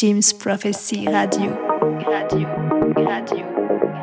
James 0.00 0.32
Prophecy 0.32 1.04
Radio. 1.06 1.50
Radio, 2.08 2.48
radio, 2.96 3.44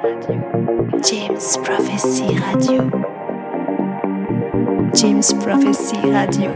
radio. 0.03 1.01
James 1.01 1.57
Prophecy 1.63 2.37
Radio. 2.37 2.91
James 4.93 5.33
Prophecy 5.41 5.97
Radio. 6.05 6.53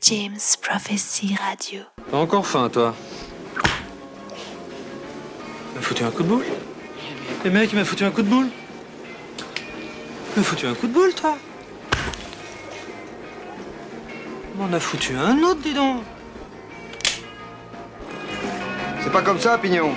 James 0.00 0.56
Prophecy 0.62 1.34
Radio. 1.34 1.80
T'as 2.08 2.16
encore 2.16 2.46
faim, 2.46 2.68
toi 2.68 2.94
M'a 5.74 5.80
foutu 5.80 6.04
un 6.04 6.12
coup 6.12 6.22
de 6.22 6.28
boule 6.28 6.46
Les 7.42 7.50
mecs, 7.50 7.72
il 7.72 7.78
m'a 7.80 7.84
foutu 7.84 8.04
un 8.04 8.12
coup 8.12 8.22
de 8.22 8.28
boule 8.28 8.46
M'a 10.36 10.42
foutu 10.44 10.68
un 10.68 10.74
coup 10.74 10.86
de 10.86 10.92
boule, 10.92 11.12
toi 11.14 11.36
M'en 14.56 14.72
a 14.72 14.78
foutu 14.78 15.16
un 15.16 15.42
autre, 15.42 15.62
dis 15.62 15.74
donc 15.74 16.04
C'est 19.08 19.14
pas 19.14 19.22
comme 19.22 19.40
ça, 19.40 19.56
Pignon. 19.56 19.90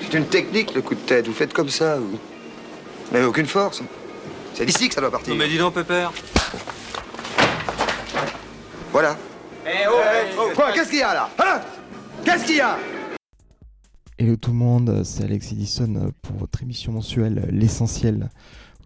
C'est 0.00 0.16
une 0.16 0.24
technique, 0.24 0.72
le 0.74 0.80
coup 0.80 0.94
de 0.94 1.00
tête. 1.00 1.26
Vous 1.26 1.34
faites 1.34 1.52
comme 1.52 1.68
ça, 1.68 1.98
vous. 1.98 2.12
Vous 2.12 3.12
n'avez 3.12 3.26
aucune 3.26 3.44
force. 3.44 3.82
C'est 4.54 4.64
d'ici 4.64 4.88
que 4.88 4.94
ça 4.94 5.02
doit 5.02 5.10
partir. 5.10 5.34
Non 5.34 5.38
mais 5.38 5.46
dis 5.46 5.58
donc, 5.58 5.74
Pépère 5.74 6.10
Voilà. 8.92 9.14
Eh 9.66 9.86
oh, 9.90 10.48
Quoi 10.54 10.72
Qu'est-ce 10.72 10.88
qu'il 10.88 11.00
y 11.00 11.02
a 11.02 11.12
là 11.12 11.28
Hein 11.38 11.60
Qu'est-ce 12.24 12.46
qu'il 12.46 12.56
y 12.56 12.62
a 12.62 12.78
Hello 14.16 14.36
tout 14.36 14.52
le 14.52 14.56
monde, 14.56 15.02
c'est 15.04 15.24
Alex 15.24 15.52
Edison 15.52 16.14
pour 16.22 16.36
votre 16.36 16.62
émission 16.62 16.92
mensuelle 16.92 17.46
L'Essentiel. 17.50 18.30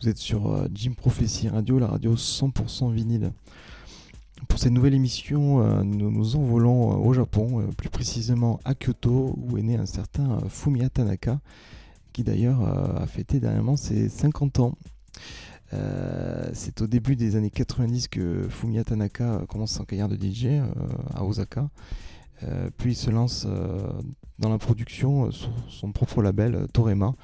Vous 0.02 0.08
êtes 0.08 0.18
sur 0.18 0.52
euh, 0.52 0.66
Jim 0.74 0.94
Prophecy 0.96 1.48
Radio, 1.48 1.78
la 1.78 1.86
radio 1.86 2.16
100% 2.16 2.92
vinyle. 2.92 3.30
Pour 4.48 4.58
cette 4.58 4.72
nouvelle 4.72 4.94
émission, 4.94 5.60
euh, 5.60 5.82
nous 5.82 6.10
nous 6.10 6.36
envolons 6.36 6.92
euh, 6.92 6.96
au 6.96 7.12
Japon, 7.12 7.60
euh, 7.60 7.66
plus 7.76 7.88
précisément 7.88 8.58
à 8.64 8.74
Kyoto, 8.74 9.34
où 9.36 9.56
est 9.58 9.62
né 9.62 9.76
un 9.76 9.86
certain 9.86 10.40
Fumiya 10.48 10.90
Tanaka, 10.90 11.40
qui 12.12 12.24
d'ailleurs 12.24 12.62
a 12.62 13.06
fêté 13.08 13.40
dernièrement 13.40 13.76
ses 13.76 14.08
50 14.08 14.60
ans. 14.60 14.78
C'est 16.52 16.80
au 16.80 16.86
début 16.86 17.16
des 17.16 17.34
années 17.34 17.50
90 17.50 18.06
que 18.06 18.46
Fumiya 18.48 18.84
Tanaka 18.84 19.42
commence 19.48 19.72
sa 19.72 19.84
carrière 19.84 20.08
de 20.08 20.14
DJ 20.14 20.62
à 21.12 21.24
Osaka. 21.24 21.68
Puis 22.78 22.92
il 22.92 22.94
se 22.94 23.10
lance 23.10 23.48
dans 24.38 24.48
la 24.48 24.58
production 24.58 25.32
sur 25.32 25.50
son 25.68 25.90
propre 25.90 26.22
label 26.22 26.68
Torema, 26.72 27.14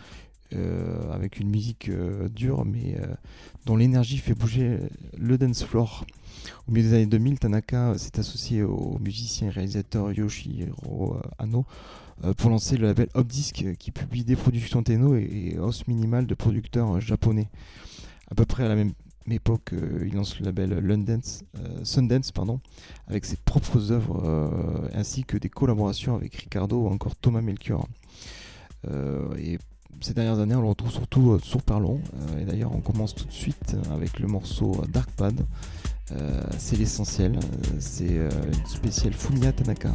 euh, 0.54 1.12
avec 1.12 1.38
une 1.38 1.48
musique 1.48 1.88
euh, 1.88 2.28
dure 2.28 2.64
mais 2.64 2.96
euh, 2.96 3.06
dont 3.66 3.76
l'énergie 3.76 4.18
fait 4.18 4.34
bouger 4.34 4.78
le 5.18 5.38
dance 5.38 5.64
floor. 5.64 6.04
Au 6.66 6.72
milieu 6.72 6.88
des 6.88 6.94
années 6.94 7.06
2000, 7.06 7.38
Tanaka 7.38 7.98
s'est 7.98 8.18
associé 8.18 8.62
au 8.62 8.98
musicien 8.98 9.48
et 9.48 9.50
réalisateur 9.50 10.12
Yoshihiro 10.12 11.18
Ano 11.38 11.66
euh, 12.24 12.34
pour 12.34 12.50
lancer 12.50 12.76
le 12.76 12.86
label 12.88 13.08
euh, 13.16 13.74
qui 13.74 13.90
publie 13.90 14.24
des 14.24 14.36
productions 14.36 14.82
techno 14.82 15.14
et, 15.16 15.56
hausse 15.58 15.86
minimale 15.86 16.26
de 16.26 16.34
producteurs 16.34 17.00
japonais. 17.00 17.48
À 18.30 18.34
peu 18.34 18.44
près 18.44 18.64
à 18.64 18.68
la 18.68 18.76
même 18.76 18.92
époque, 19.30 19.72
il 19.72 20.14
lance 20.14 20.38
le 20.40 20.46
label 20.46 20.70
Lundance, 20.80 21.44
Sundance 21.84 22.32
pardon, 22.32 22.60
avec 23.06 23.24
ses 23.24 23.36
propres 23.36 23.92
œuvres 23.92 24.88
ainsi 24.92 25.24
que 25.24 25.36
des 25.36 25.48
collaborations 25.48 26.16
avec 26.16 26.34
Ricardo 26.34 26.82
ou 26.82 26.88
encore 26.88 27.14
Thomas 27.14 27.40
Melchior. 27.40 27.86
Ces 30.00 30.14
dernières 30.14 30.38
années, 30.38 30.54
on 30.54 30.62
le 30.62 30.68
retrouve 30.68 30.90
surtout 30.90 31.32
euh, 31.32 31.38
sur 31.42 31.62
Parlons. 31.62 32.00
Euh, 32.14 32.40
et 32.40 32.44
d'ailleurs, 32.44 32.72
on 32.74 32.80
commence 32.80 33.14
tout 33.14 33.24
de 33.24 33.32
suite 33.32 33.74
euh, 33.74 33.94
avec 33.94 34.18
le 34.18 34.26
morceau 34.26 34.82
Dark 34.88 35.10
Pad. 35.10 35.44
Euh, 36.12 36.42
c'est 36.58 36.76
l'essentiel. 36.76 37.38
C'est 37.78 38.04
une 38.06 38.66
spéciale 38.66 39.12
Fumiya 39.12 39.52
Tanaka. 39.52 39.94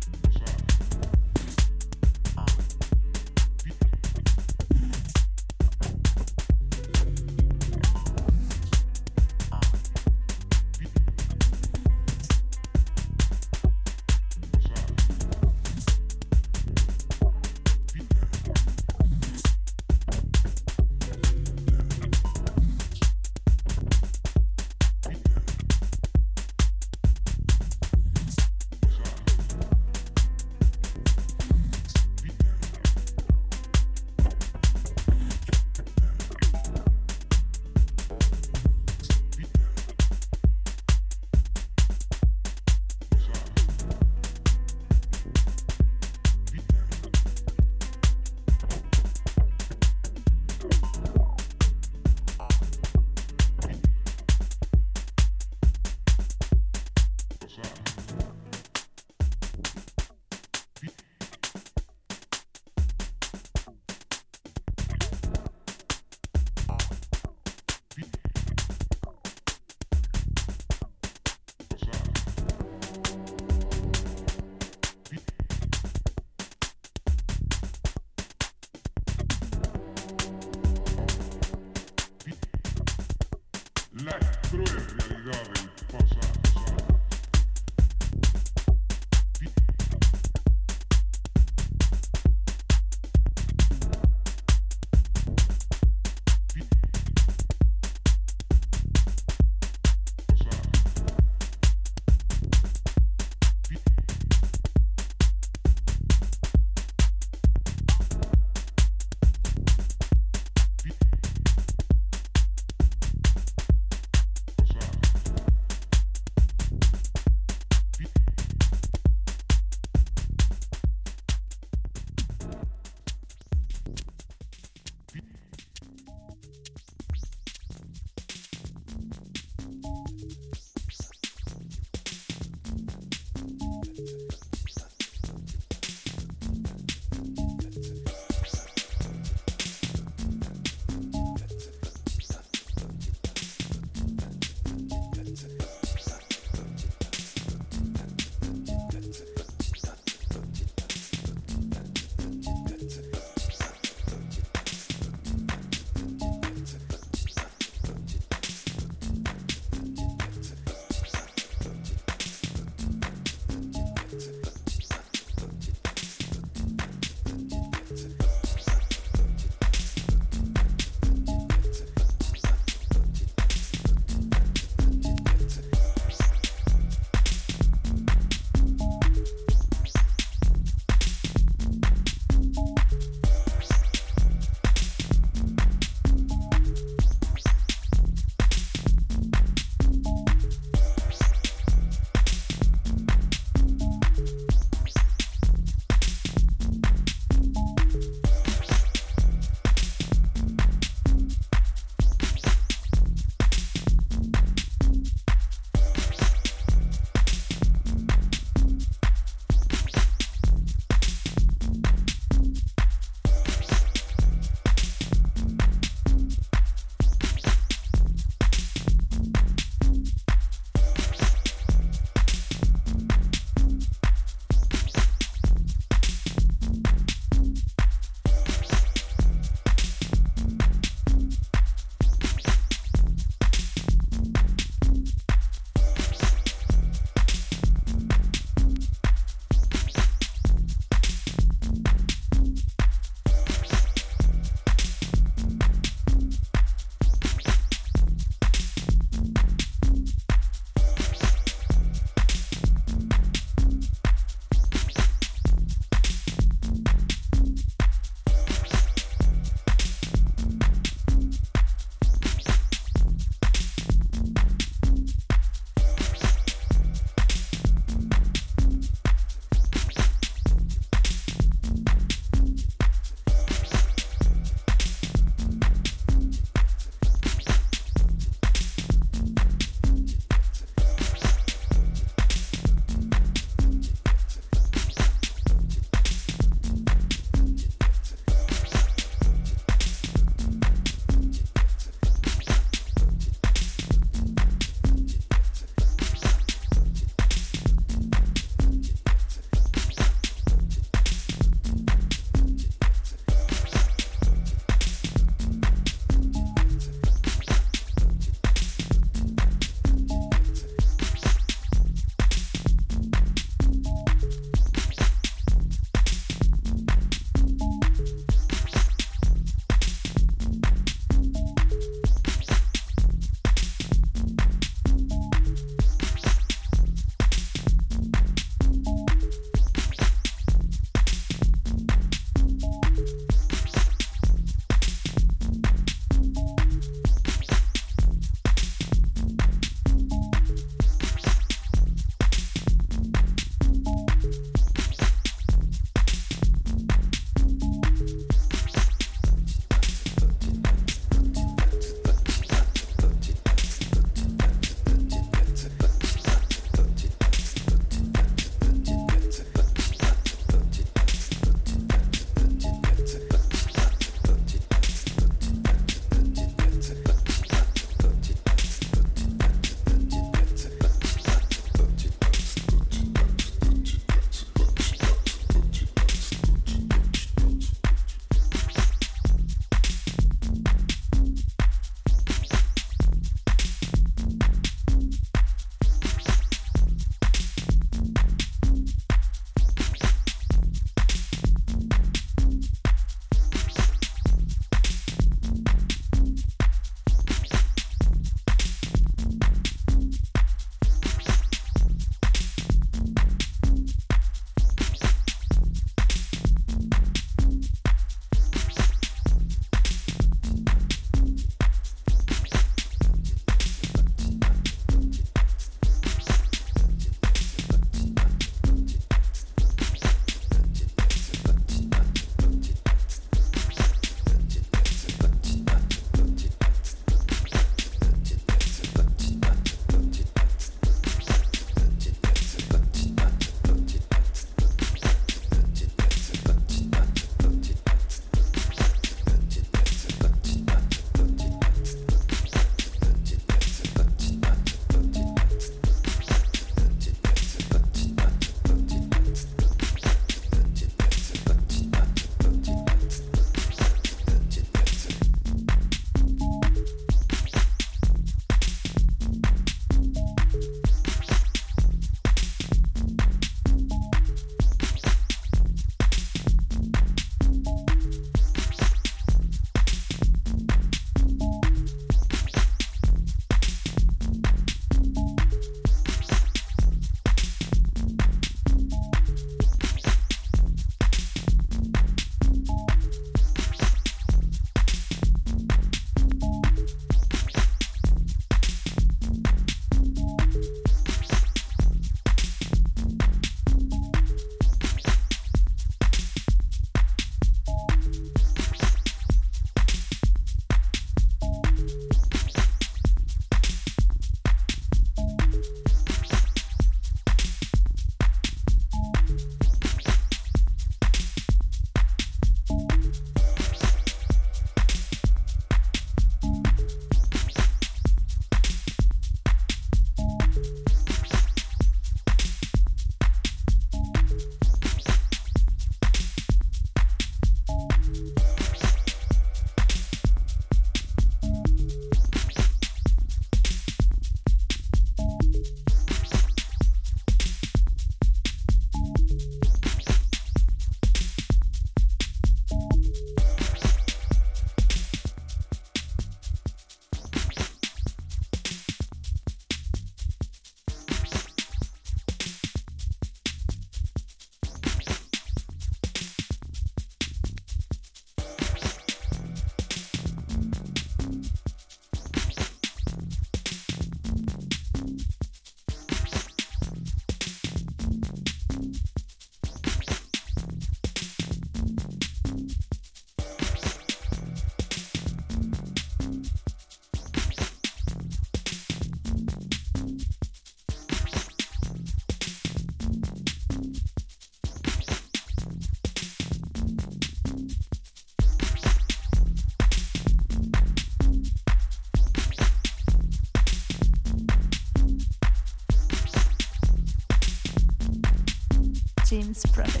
Prefix. 599.67 600.00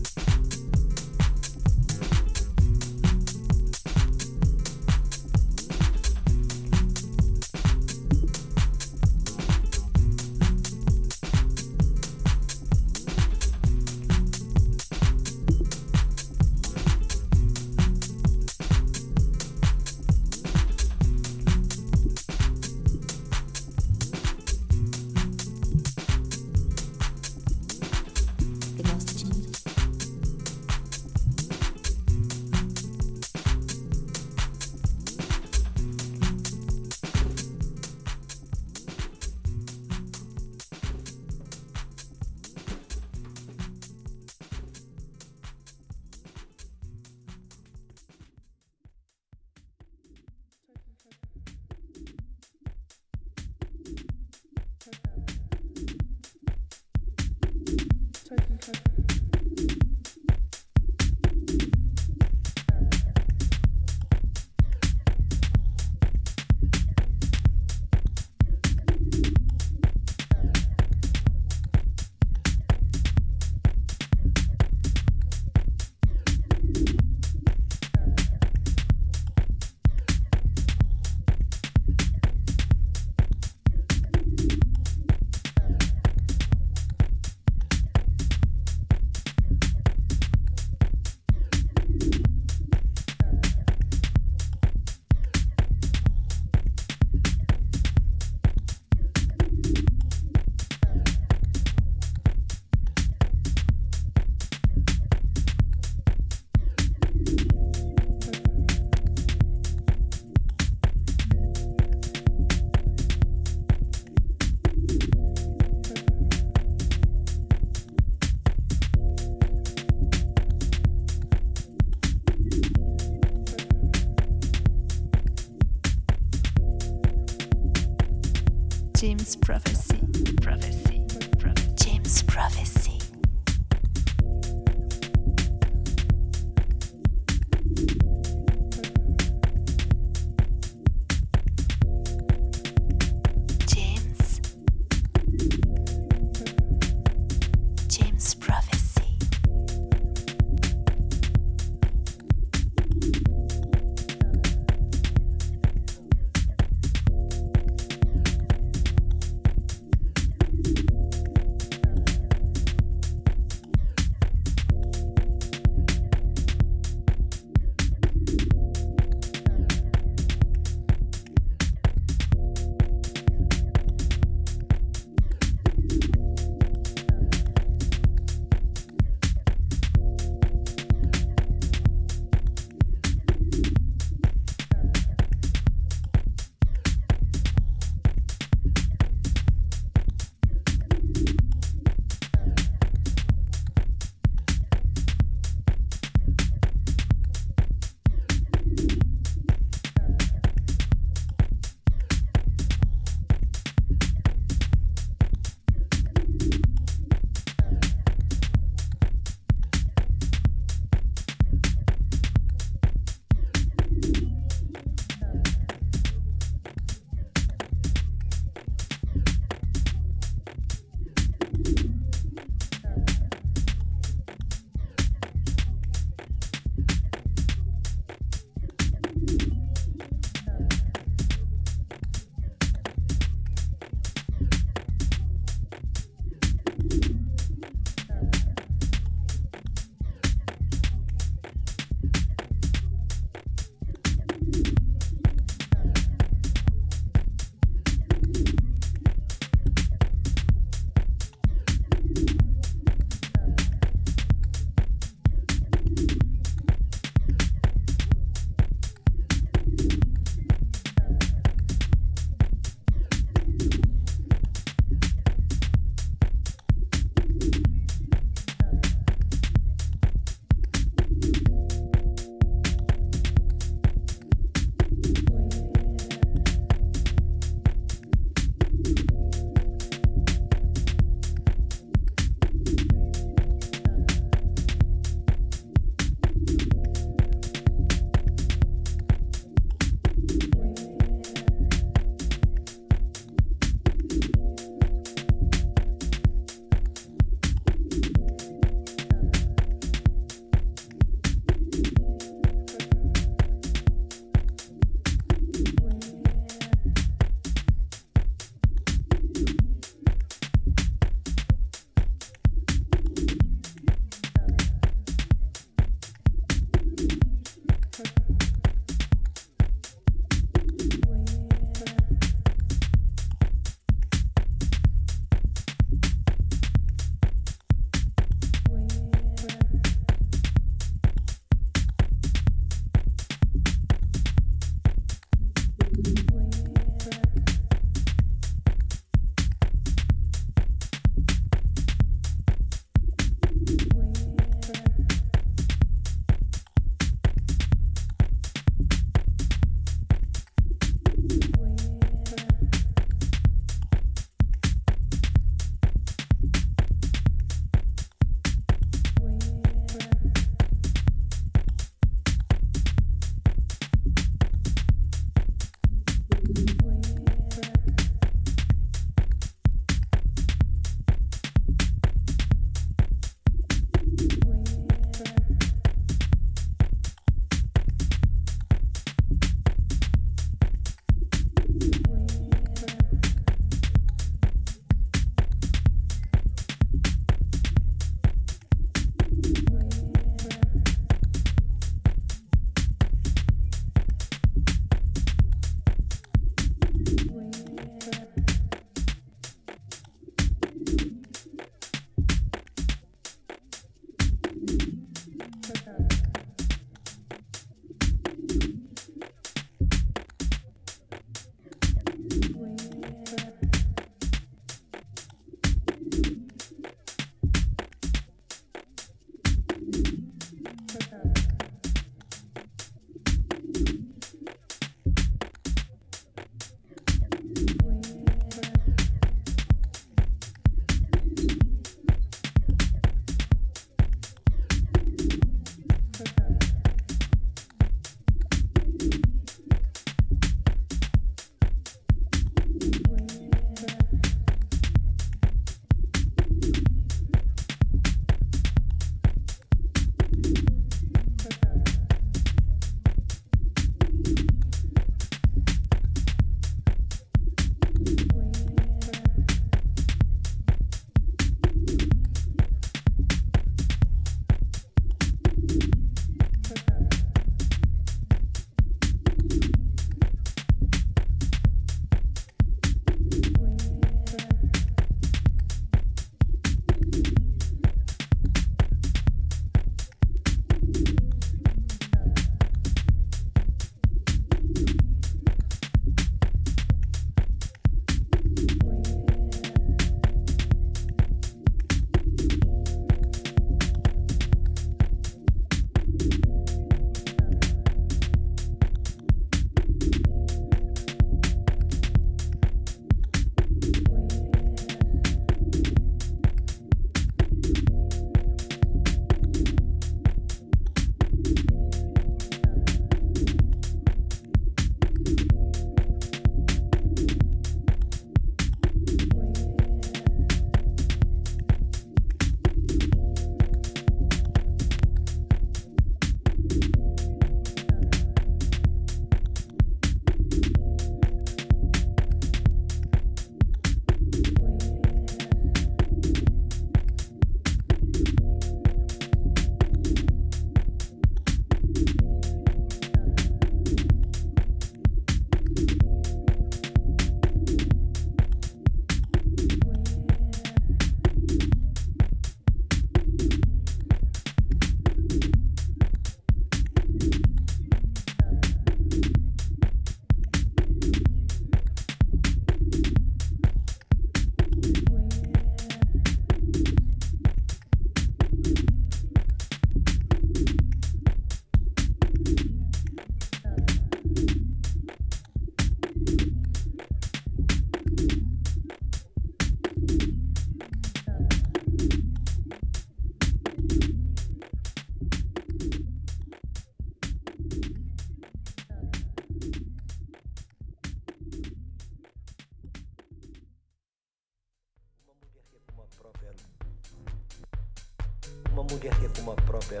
Como 599.36 599.52
a 599.52 599.54
própria 599.54 600.00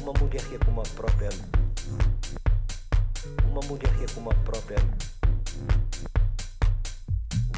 Uma 0.00 0.12
mulher 0.12 0.42
que 0.44 0.54
é 0.54 0.58
como 0.58 0.80
a 0.80 0.84
própria 0.84 1.30
Uma 3.44 3.60
mulher 3.62 3.96
que 3.96 4.04
é 4.04 4.06
como 4.14 4.30
a 4.30 4.34
própria 4.34 4.78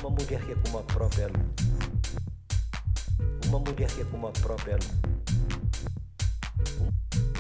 Uma 0.01 0.11
mulher 0.11 0.41
que 0.45 0.53
é 0.53 0.55
como 0.55 0.83
própria 0.85 1.31
Uma 3.47 3.59
mulher 3.59 3.91
que 3.91 4.01
é 4.01 4.05
como 4.05 4.33
própria 4.33 4.79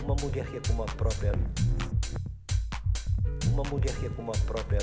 Uma 0.04 0.14
mulher 0.16 0.46
que 0.46 0.56
é 0.56 0.60
como 0.60 0.84
própria 0.84 1.32
Uma 3.52 3.62
mulher 3.64 3.94
que 3.96 4.06
é 4.06 4.10
como 4.10 4.32
própria 4.32 4.80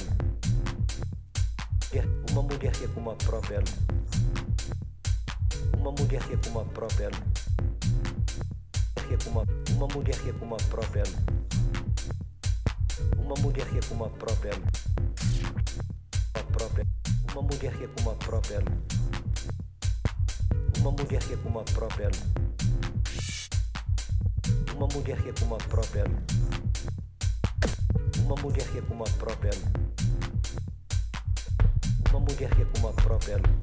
Uma 2.31 2.41
mulher 2.41 2.71
que 2.71 2.85
é 2.85 2.87
como 2.87 3.15
própria 3.15 3.98
Uma 5.79 5.91
mulher 5.93 6.21
que 6.27 6.33
é 6.33 6.37
como 6.37 6.59
a 6.59 6.65
própria 6.65 7.09
que 9.07 9.13
é 9.13 9.17
como 9.23 9.43
uma 9.71 9.87
mulher 9.87 10.19
que 10.19 10.29
é 10.29 10.33
como 10.33 10.55
a 10.55 10.57
própria 10.57 11.03
Uma 13.17 13.35
mulher 13.35 13.65
que 13.69 13.77
é 13.77 13.81
como 13.87 14.03
a 14.03 14.09
própria 14.09 14.51
a 16.33 16.43
própria 16.51 16.85
Uma 17.31 17.41
mulher 17.41 17.77
que 17.77 17.83
é 17.85 17.87
como 17.87 18.11
a 18.11 18.15
própria 18.15 18.61
Uma 20.79 20.91
mulher 20.91 21.23
que 21.23 21.33
é 21.33 21.37
como 21.37 21.59
a 21.59 21.63
própria 21.63 22.11
Uma 24.75 24.87
mulher 24.87 25.21
que 25.23 25.29
é 25.29 25.33
como 25.33 25.55
a 25.55 25.57
própria 25.59 26.05
Uma 28.25 28.35
mulher 28.35 28.67
que 28.69 28.77
é 28.77 28.81
como 28.81 29.05
a 29.05 29.09
própria 29.11 29.53
Uma 32.09 32.19
mulher 32.19 32.49
que 32.53 32.61
é 32.61 32.65
como 32.65 32.89
a 32.89 32.93
própria 32.93 33.58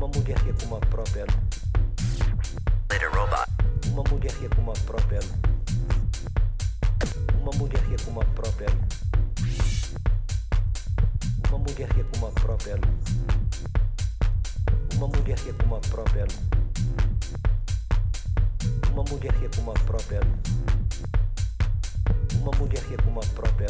Uma 0.00 0.08
mulher 0.08 0.42
que 0.42 0.48
é 0.48 0.52
como 0.54 0.76
a 0.76 0.80
própria 0.80 1.26
Uma 3.84 4.02
mulher 4.04 4.32
que 4.32 4.46
é 4.46 4.48
como 4.48 4.70
a 4.70 4.74
própria 4.74 5.20
Uma 7.38 7.52
mulher 7.52 7.84
que 7.84 7.92
é 7.92 7.96
como 7.98 8.22
a 8.22 8.24
própria 8.24 8.68
Uma 11.50 11.58
mulher 11.58 11.86
que 11.90 12.00
é 12.00 12.04
como 12.04 12.26
a 12.28 12.30
própria 12.30 12.76
Uma 14.94 15.06
mulher 15.06 15.38
que 15.38 15.50
é 15.50 15.52
como 15.52 15.76
a 15.76 15.80
própria 15.80 16.26
Uma 18.94 19.04
mulher 19.04 19.34
que 19.34 19.44
é 19.44 19.48
como 19.54 19.70
a 19.70 19.74
própria 19.74 20.20
Uma 22.40 22.52
mulher 22.58 22.82
que 22.84 22.94
é 22.94 22.96
como 22.96 23.20
a 23.20 23.26
própria 23.26 23.68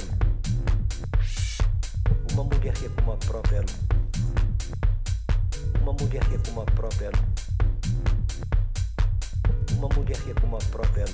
Uma 2.33 2.45
mulher 2.45 2.73
que 2.73 2.87
é 2.87 2.89
como 2.89 3.13
a 3.15 3.17
própria 3.17 3.90
Uma 5.91 5.99
mulher 6.05 6.25
que 6.29 6.37
é 6.37 6.39
como 6.39 6.61
a 6.63 6.65
própria 6.67 7.11
Uma 9.73 9.89
mulher 9.89 10.23
que 10.23 10.31
é 10.31 10.35
como 10.35 10.57
a 10.57 10.61
própria 10.61 11.05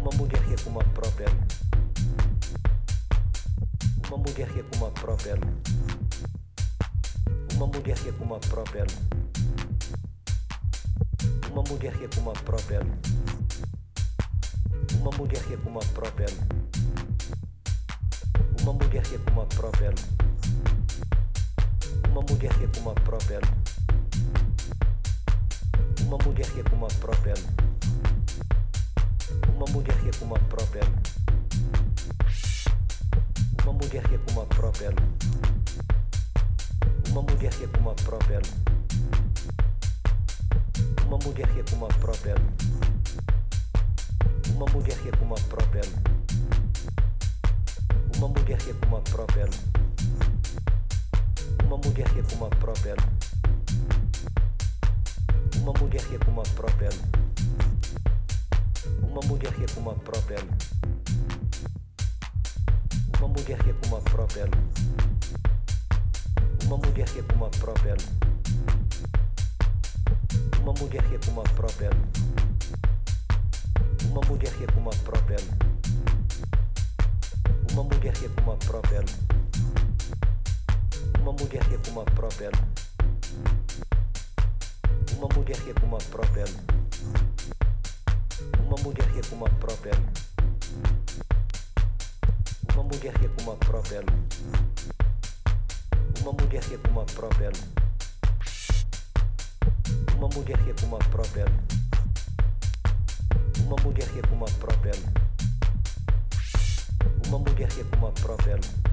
Uma 0.00 0.10
mulher 0.16 0.42
que 0.46 0.54
é 0.54 0.56
como 0.56 0.80
a 0.80 0.84
própria 0.84 1.28
Uma 4.08 4.16
mulher 4.16 4.48
que 4.48 4.62
como 4.62 4.86
a 4.86 4.90
própria 4.92 5.36
Uma 7.54 7.66
mulher 7.66 7.98
que 7.98 8.12
como 8.12 8.34
a 8.34 8.40
própria 8.40 8.86
Uma 11.52 11.62
mulher 11.64 11.92
que 11.98 12.16
como 12.16 12.30
a 12.30 12.32
própria 12.32 12.80
Uma 15.02 15.10
mulher 15.18 15.44
que 15.44 15.56
como 15.58 15.80
a 15.80 15.84
própria 15.84 16.28
Uma 18.62 18.72
mulher 18.72 19.02
que 19.02 19.18
como 19.18 19.42
a 19.42 19.46
própria 19.46 20.13
Uma 22.14 22.22
mulher 22.22 22.54
que 22.54 22.62
é 22.62 22.68
como 22.68 22.90
a 22.90 22.94
própria 22.94 23.40
Uma 26.02 26.16
mulher 26.18 26.48
que 26.48 26.60
é 26.60 26.62
como 26.62 26.86
a 26.86 26.88
própria 26.88 27.34
Uma 29.52 29.66
mulher 29.66 29.98
que 29.98 30.08
é 30.08 30.12
como 30.12 30.36
a 30.36 30.38
própria 30.38 30.82
Uma 33.64 33.72
mulher 33.72 34.02
que 34.04 34.14
é 34.14 34.18
como 34.18 34.42
a 34.42 34.46
própria 34.46 34.90
Uma 37.10 37.22
mulher 37.22 37.50
que 37.52 37.64
é 37.64 37.66
como 37.66 37.90
a 37.90 37.94
própria 37.94 38.40
Uma 41.08 41.18
mulher 41.18 41.48
que 41.48 41.58
é 41.58 41.64
como 41.64 41.86
a 41.86 41.88
própria 41.88 42.34
Uma 44.54 44.66
mulher 44.66 44.96
que 44.98 45.08
é 45.08 45.12
como 45.16 45.34
a 45.34 45.40
própria 45.40 45.82
Uma 48.16 48.28
mulher 48.28 48.58
que 48.58 48.70
é 48.70 48.74
como 48.74 48.98
a 48.98 49.00
própria 49.00 49.73
Uma 51.64 51.78
mulher 51.78 52.08
que 52.12 52.18
é 52.18 52.22
como 52.22 52.46
a 52.46 52.50
própria 52.50 52.94
Uma 55.56 55.72
mulher 55.72 56.04
que 56.04 56.14
é 56.14 56.18
como 56.18 56.40
a 56.40 56.44
própria 56.44 56.90
Uma 59.02 59.20
mulher 59.22 59.52
que 59.54 59.64
é 59.64 59.66
como 59.74 59.90
a 59.90 59.94
própria 59.94 60.38
Uma 63.18 63.28
mulher 63.28 63.58
que 63.58 63.70
é 63.70 63.72
como 63.72 63.96
a 63.96 64.00
própria 64.00 64.48
Uma 66.66 66.76
mulher 66.76 67.06
que 67.10 67.18
é 67.18 67.22
como 67.22 67.46
a 67.46 67.50
própria 67.50 67.96
Uma 70.60 70.72
mulher 70.74 71.02
que 71.02 71.14
é 71.14 71.18
como 71.18 71.40
a 71.40 71.44
própria 71.44 71.90
Uma 74.10 74.20
mulher 74.28 74.52
que 74.54 74.64
é 74.64 74.66
como 74.66 74.90
a 74.90 74.94
própria 74.96 75.38
Uma 77.72 77.82
mulher 77.82 78.12
que 78.12 78.26
é 78.26 78.28
como 78.28 78.52
a 78.52 78.56
própria 78.56 79.33
Uma 81.24 81.32
mulher 81.32 81.64
que 81.66 81.74
é 81.74 81.78
como 81.78 82.02
a 82.02 82.04
própria 82.04 82.50
Uma 85.16 85.28
mulher 85.34 85.56
que 85.56 85.70
é 85.70 85.72
como 85.72 85.96
a 85.96 85.98
própria 85.98 86.44
Uma 88.60 88.76
mulher 88.82 89.10
que 89.10 89.18
é 89.20 89.22
como 89.30 89.46
a 89.46 89.48
própria 89.48 89.92
Uma 92.74 92.82
mulher 92.82 93.14
que 93.14 93.24
é 93.24 93.28
como 93.38 93.52
a 93.52 93.56
própria 93.56 94.02
Uma 96.20 96.32
mulher 96.34 96.60
que 96.60 96.74
é 96.74 96.78
como 96.78 97.00
a 97.00 97.04
própria 97.06 97.52
Uma 100.18 100.28
mulher 100.28 100.58
que 100.62 100.70
é 100.70 100.74
como 100.74 100.96
a 100.96 100.98
própria 100.98 101.46
Uma 103.64 103.76
mulher 103.82 104.08
que 104.10 104.18
é 104.18 104.22
como 104.28 104.44
a 104.44 104.50
própria 104.50 104.94
Uma 107.26 107.38
mulher 107.38 107.68
que 107.68 107.80
é 107.80 107.84
como 107.84 108.08
a 108.08 108.12
própria 108.12 108.83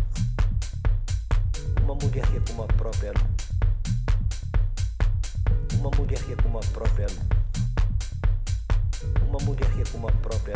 Uma 1.83 1.95
mulher 1.95 2.25
que 2.27 2.37
é 2.37 2.39
como 2.47 2.63
a 2.63 2.67
própria 2.67 3.13
Uma 5.73 5.91
mulher 5.97 6.23
que 6.23 6.33
é 6.33 6.35
como 6.35 6.57
a 6.57 6.61
própria 6.61 7.07
Uma 9.27 9.39
mulher 9.39 9.71
que 9.73 9.81
é 9.81 9.85
como 9.91 10.07
a 10.07 10.11
própria 10.11 10.55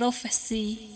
Prophecy. 0.00 0.89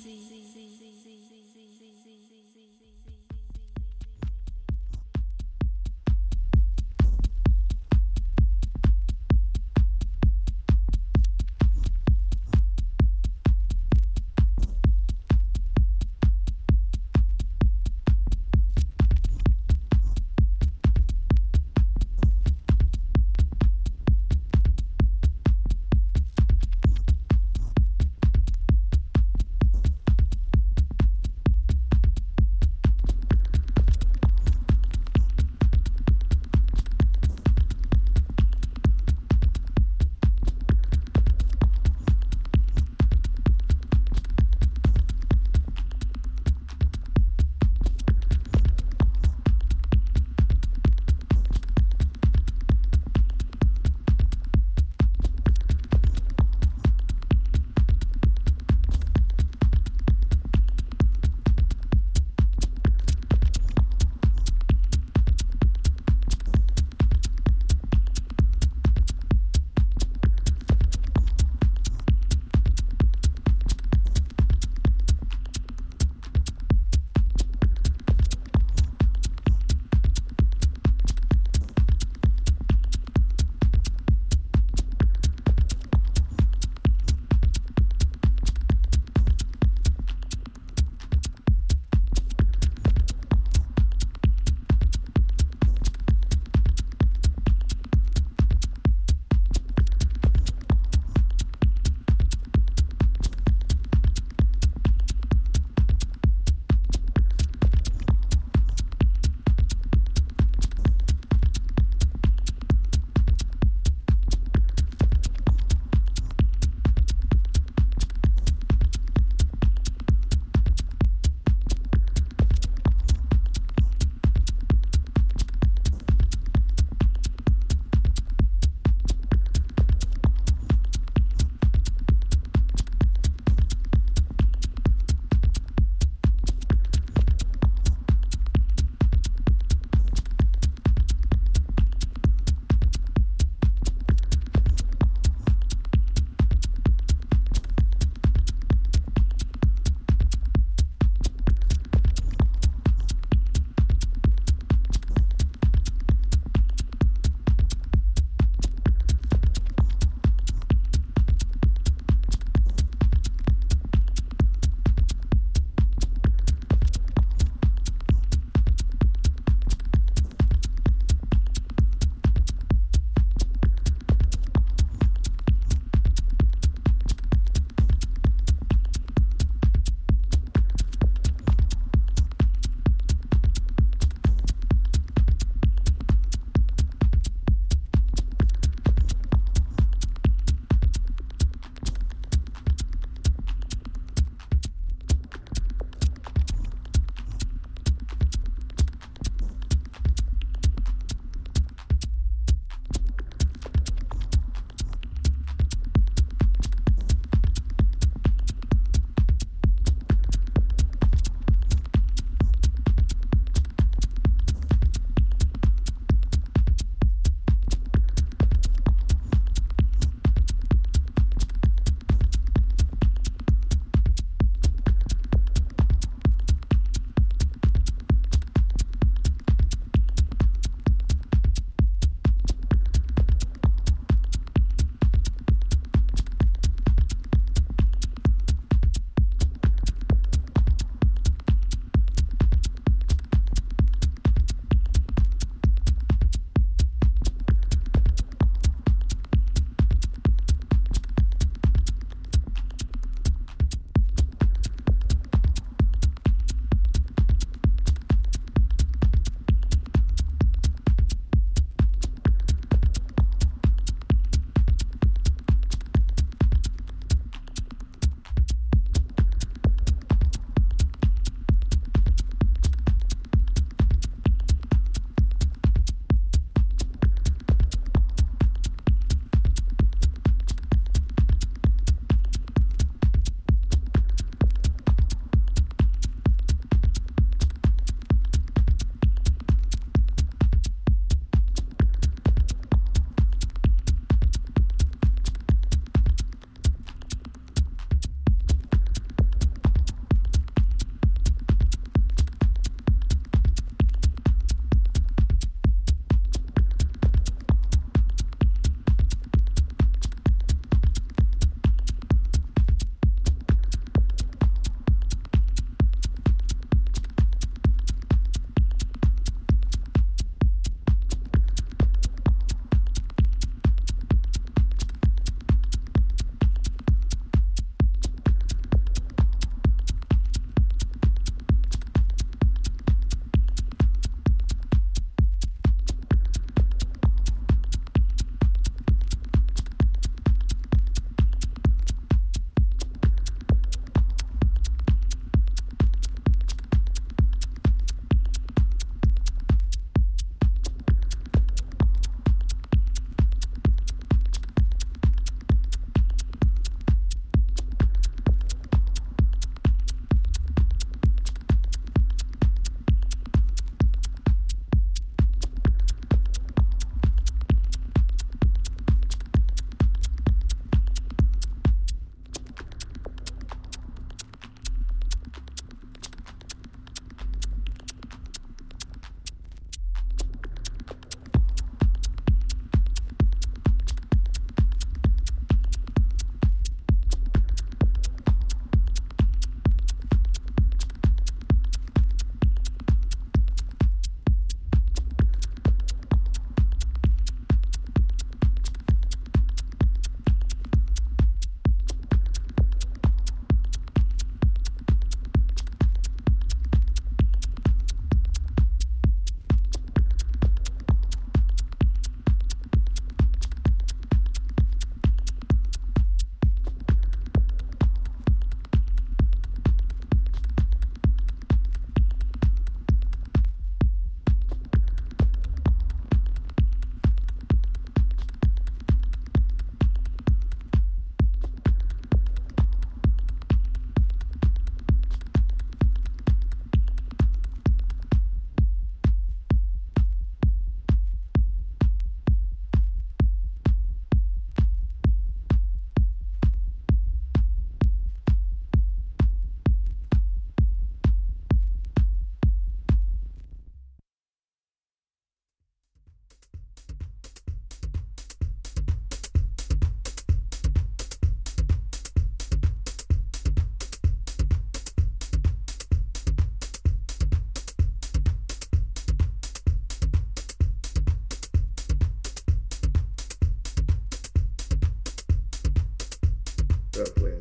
up 477.04 477.20
with. 477.20 477.33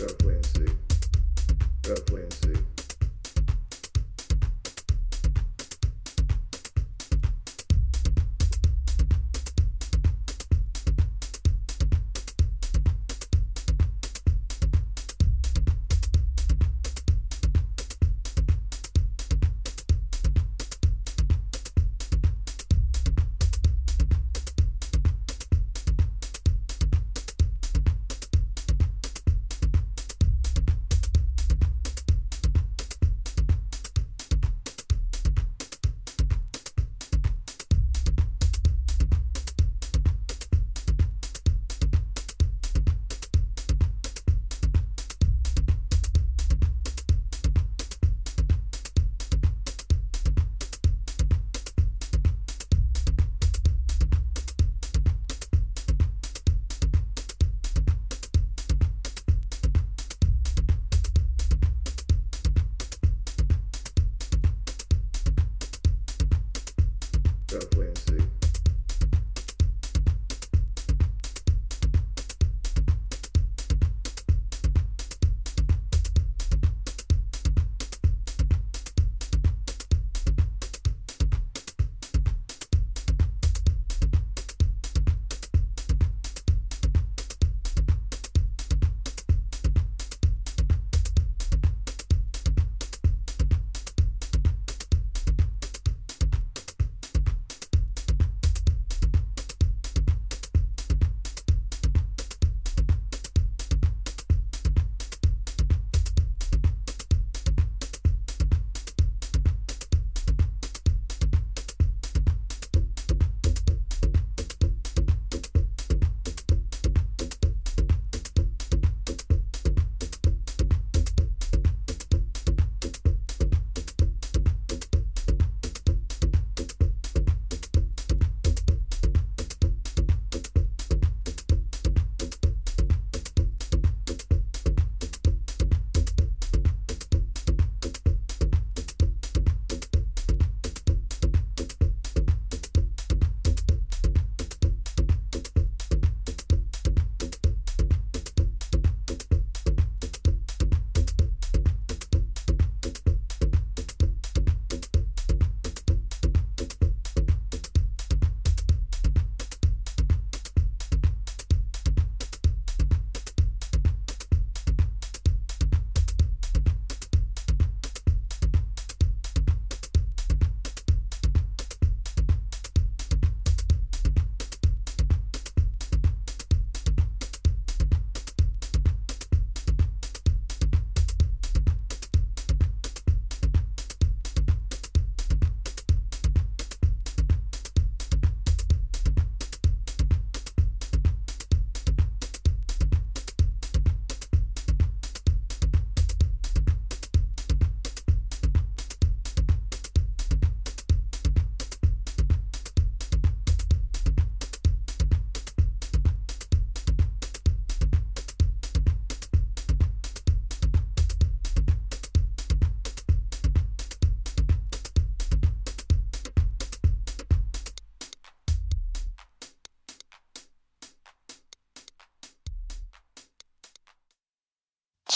go 0.00 0.06
with. 0.24 0.39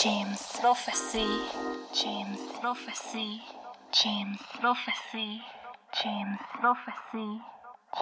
James 0.04 0.36
Prophecy. 0.60 1.24
James 1.94 2.36
Prophecy. 2.60 3.40
James 3.90 4.36
Prophecy. 4.60 5.40
James 6.02 6.38
Prophecy. 6.60 7.40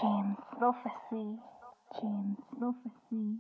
James 0.00 0.36
Prophecy. 0.58 1.38
James 2.00 2.36
Prophecy. 2.58 3.38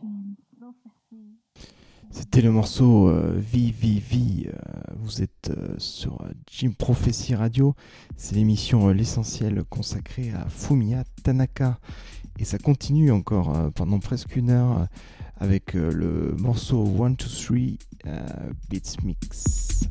James 0.00 0.36
Prophecy. 0.58 1.22
C'était 2.10 2.40
le 2.40 2.50
morceau 2.50 3.08
euh, 3.08 3.34
VVV. 3.36 4.48
euh, 4.48 4.52
vous 4.96 5.22
êtes 5.22 5.50
euh, 5.50 5.76
sur 5.78 6.20
euh, 6.22 6.32
Jim 6.50 6.72
Prophecy 6.76 7.36
Radio. 7.36 7.76
C'est 8.16 8.34
l'émission 8.34 8.88
euh, 8.88 8.92
L'essentiel 8.92 9.62
consacrée 9.70 10.32
à 10.32 10.48
Fumiya 10.48 11.04
Tanaka. 11.22 11.78
Et 12.40 12.44
ça 12.44 12.58
continue 12.58 13.12
encore 13.12 13.54
euh, 13.54 13.70
pendant 13.70 14.00
presque 14.00 14.34
une 14.34 14.50
heure 14.50 14.78
euh, 14.78 14.84
avec 15.42 15.74
euh, 15.74 15.90
le 15.90 16.36
morceau 16.38 16.86
1, 17.02 17.10
2, 17.10 17.16
3 17.16 17.56
euh, 18.06 18.26
Beats 18.70 19.02
Mix. 19.02 19.88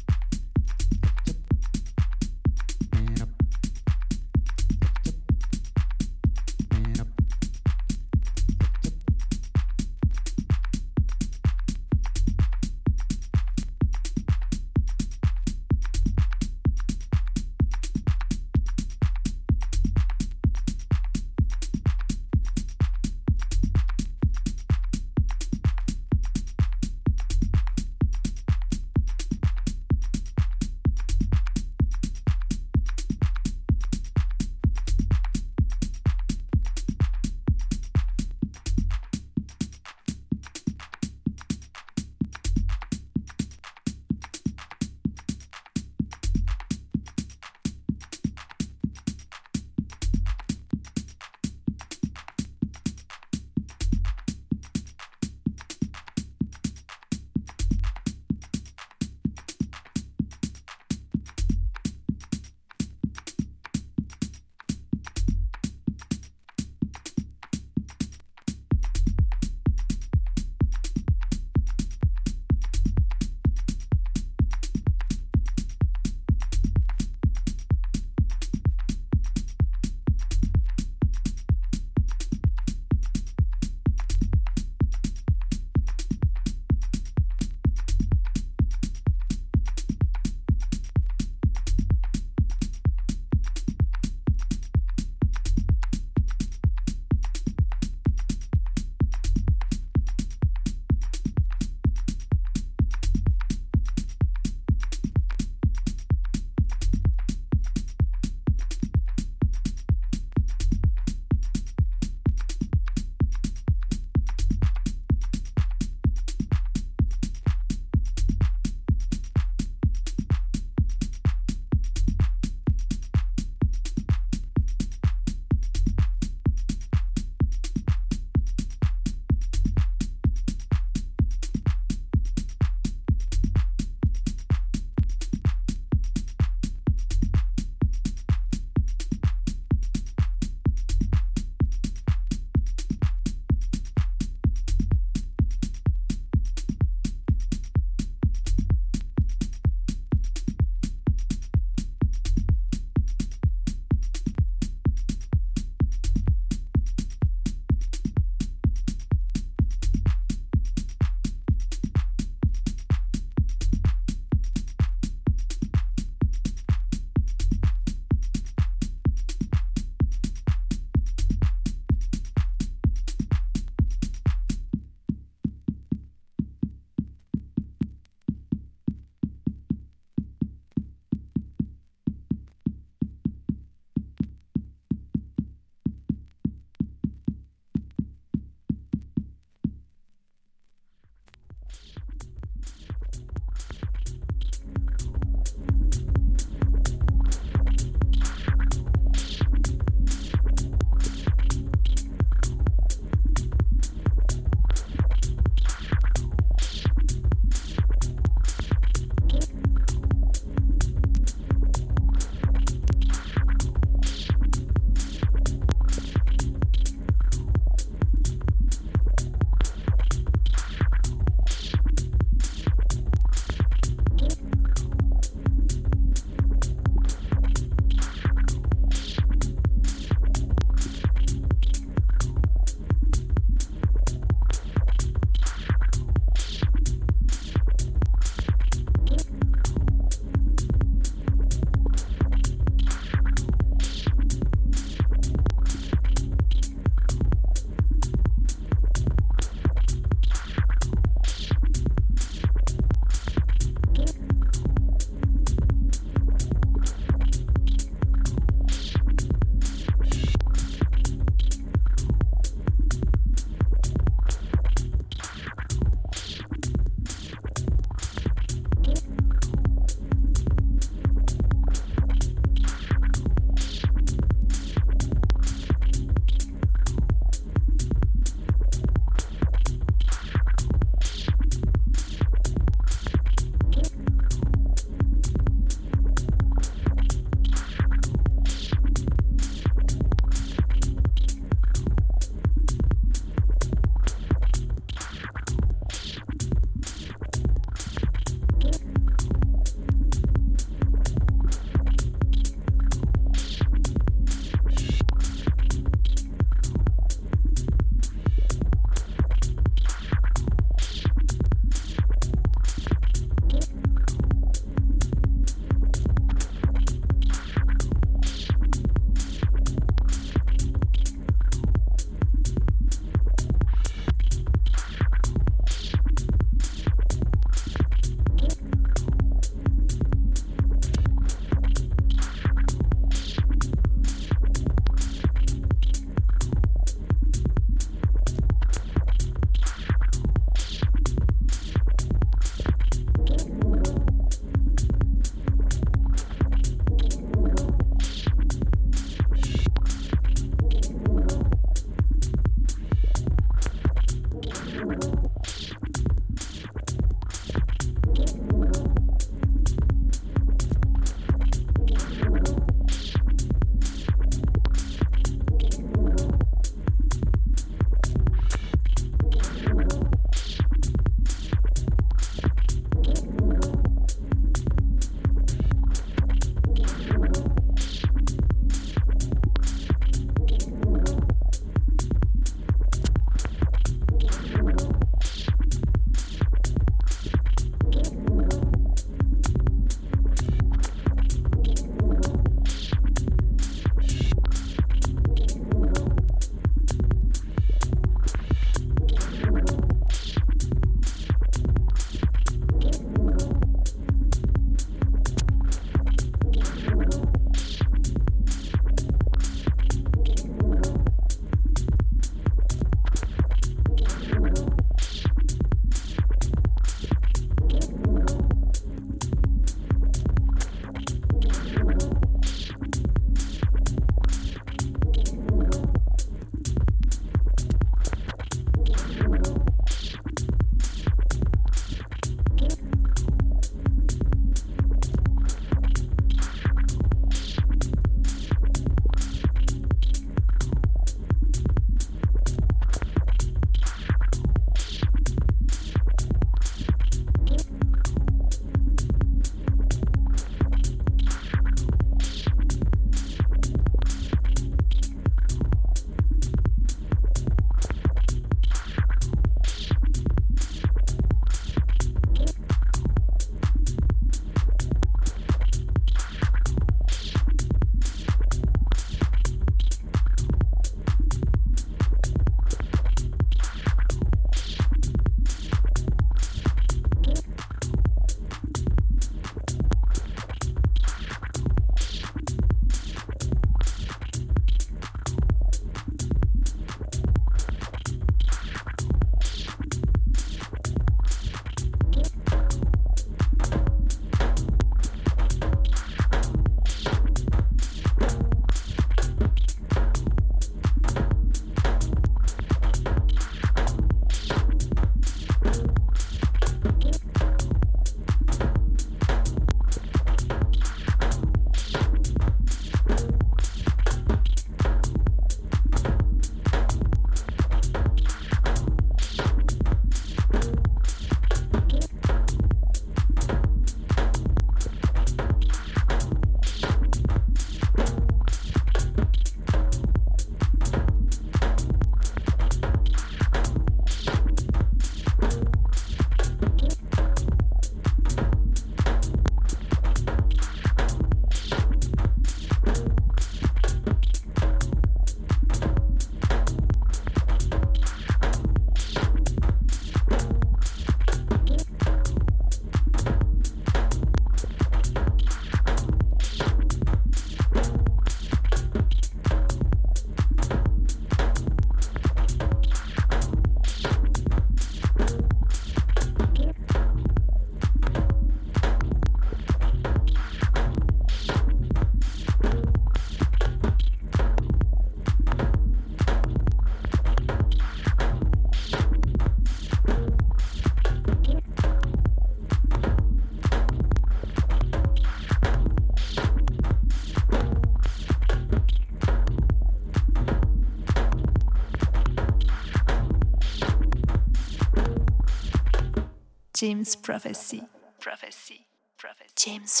James 596.81 597.15
Prophecy. 597.15 597.83
Prophecy. 598.19 598.87
Prophecy. 599.15 599.53
James 599.55 600.00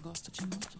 Eu 0.00 0.04
gosto 0.04 0.32
de 0.32 0.40
muito. 0.40 0.78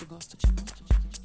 Eu 0.00 0.06
gosto 0.08 0.36
de 0.36 0.46
muito. 0.48 1.23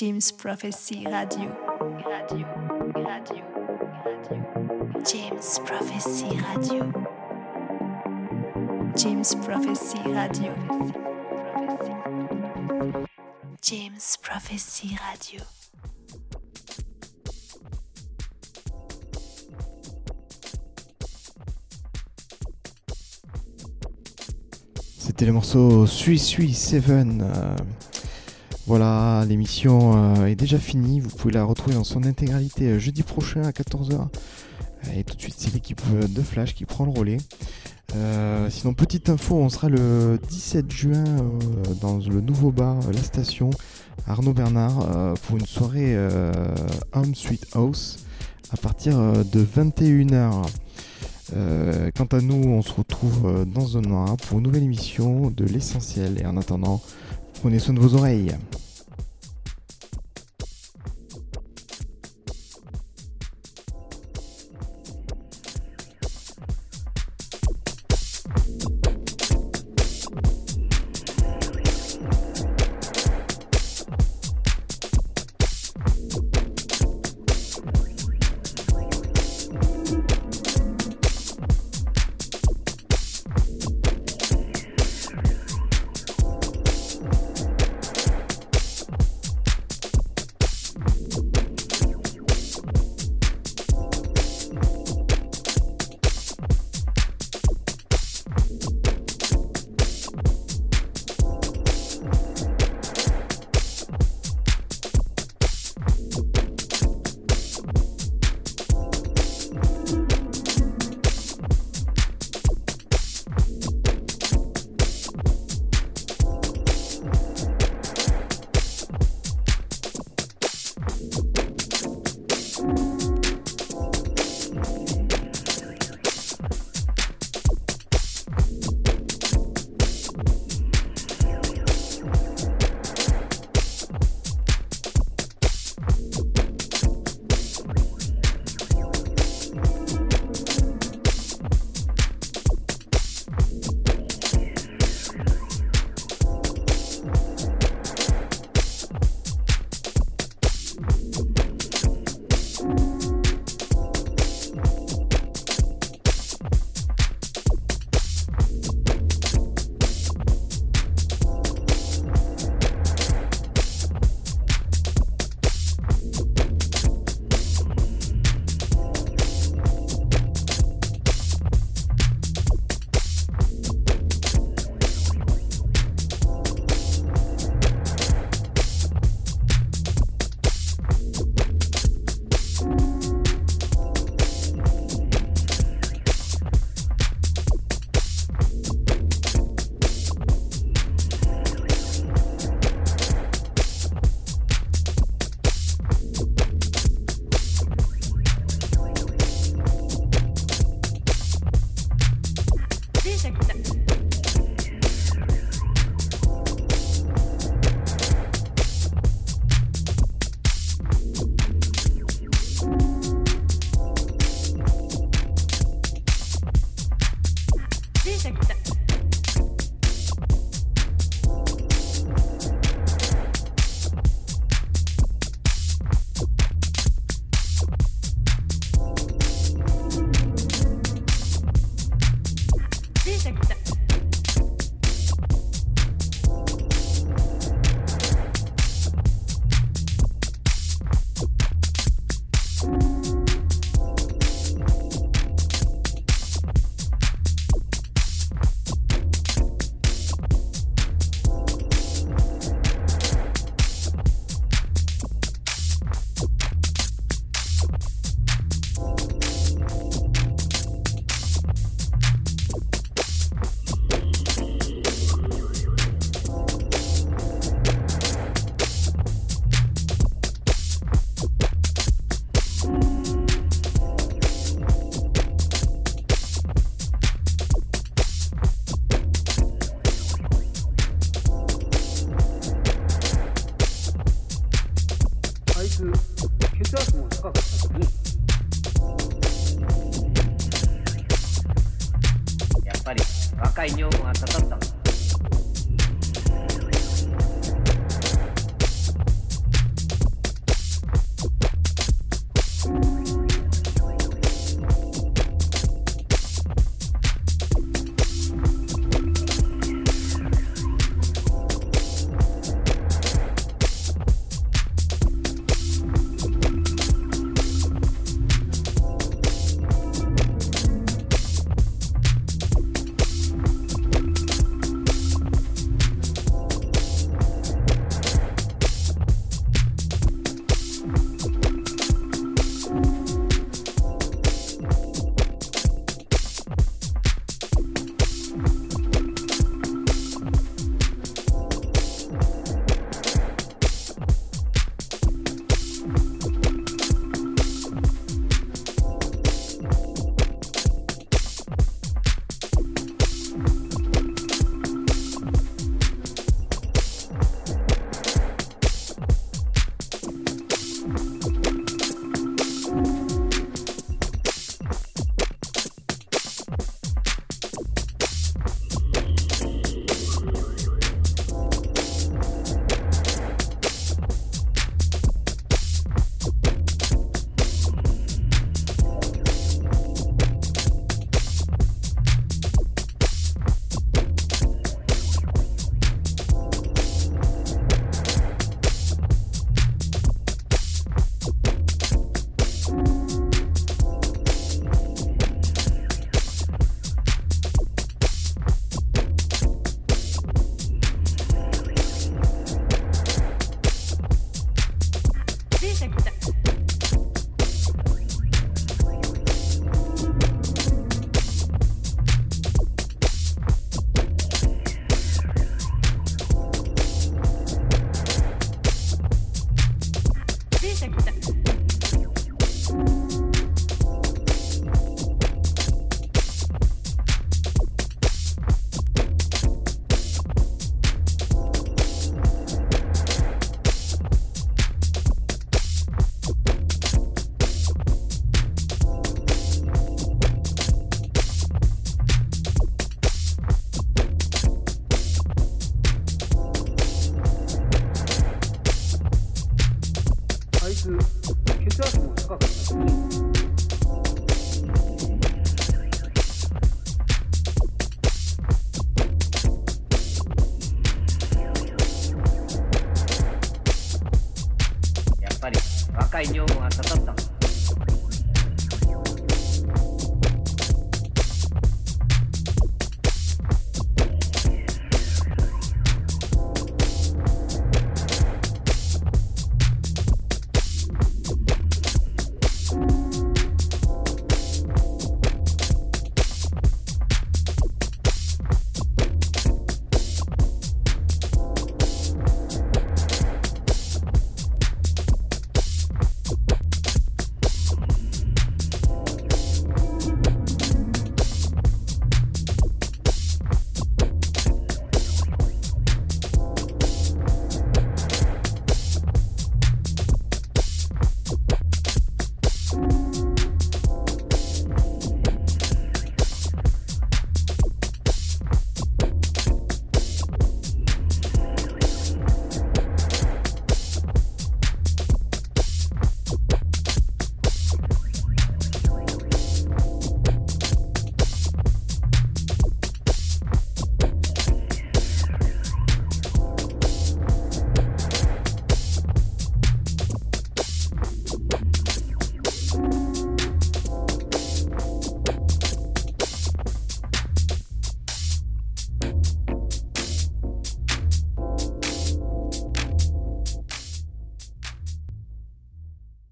James 0.00 0.32
Prophecy 0.32 1.04
Radio. 1.04 1.54
Radio. 2.06 2.46
Radio. 3.04 3.44
Radio. 4.00 5.02
James 5.04 5.58
Prophecy 5.58 6.40
Radio. 6.40 6.90
James 8.96 9.34
Prophecy 9.34 10.00
Radio. 10.06 10.54
James 13.60 14.16
Prophecy 14.22 14.96
Radio. 14.96 15.44
C'était 24.96 25.26
le 25.26 25.32
morceau 25.32 25.86
Sui 25.86 26.18
Sui 26.18 26.54
Seven. 26.54 27.20
euh, 27.20 27.54
voilà, 28.66 29.24
l'émission 29.26 30.18
euh, 30.20 30.26
est 30.26 30.36
déjà 30.36 30.58
finie. 30.58 31.00
Vous 31.00 31.08
pouvez 31.08 31.32
la 31.34 31.44
retrouver 31.44 31.74
dans 31.74 31.84
son 31.84 32.04
intégralité 32.04 32.66
euh, 32.66 32.78
jeudi 32.78 33.02
prochain 33.02 33.42
à 33.42 33.50
14h. 33.50 34.08
Et 34.94 35.04
tout 35.04 35.16
de 35.16 35.20
suite, 35.20 35.34
c'est 35.38 35.52
l'équipe 35.52 35.80
euh, 35.94 36.06
de 36.06 36.22
Flash 36.22 36.54
qui 36.54 36.64
prend 36.64 36.84
le 36.84 36.90
relais. 36.90 37.18
Sinon, 38.50 38.72
petite 38.72 39.08
info, 39.08 39.34
on 39.34 39.48
sera 39.48 39.68
le 39.68 40.20
17 40.28 40.70
juin 40.70 41.04
dans 41.80 41.98
le 41.98 42.20
nouveau 42.20 42.52
bar 42.52 42.76
La 42.92 43.02
Station, 43.02 43.50
Arnaud 44.06 44.32
Bernard, 44.32 45.14
pour 45.22 45.36
une 45.36 45.46
soirée 45.46 45.98
Home 46.92 47.16
Sweet 47.16 47.48
House 47.54 47.98
à 48.52 48.56
partir 48.56 48.96
de 48.96 49.44
21h. 49.44 50.44
Euh, 51.36 51.90
quant 51.96 52.06
à 52.06 52.20
nous, 52.20 52.48
on 52.48 52.62
se 52.62 52.72
retrouve 52.72 53.44
dans 53.46 53.76
un 53.76 53.82
mois 53.82 54.16
pour 54.16 54.38
une 54.38 54.44
nouvelle 54.44 54.64
émission 54.64 55.30
de 55.30 55.44
l'essentiel. 55.44 56.20
Et 56.20 56.26
en 56.26 56.36
attendant, 56.36 56.80
prenez 57.40 57.60
soin 57.60 57.74
de 57.74 57.80
vos 57.80 57.94
oreilles. 57.94 58.36